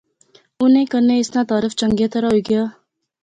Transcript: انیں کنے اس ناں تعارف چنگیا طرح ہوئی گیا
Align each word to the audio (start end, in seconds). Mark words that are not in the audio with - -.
انیں 0.61 0.89
کنے 0.91 1.15
اس 1.19 1.29
ناں 1.33 1.45
تعارف 1.49 1.73
چنگیا 1.79 2.07
طرح 2.13 2.27
ہوئی 2.31 2.41
گیا 2.49 2.63